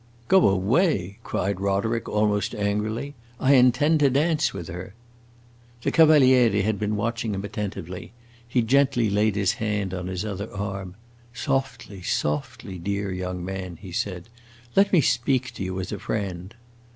[0.27, 3.13] "Go away?" cried Roderick, almost angrily.
[3.39, 4.95] "I intend to dance with her!"
[5.83, 8.11] The Cavaliere had been watching him attentively;
[8.47, 10.95] he gently laid his hand on his other arm.
[11.35, 14.27] "Softly, softly, dear young man," he said.
[14.75, 16.55] "Let me speak to you as a friend."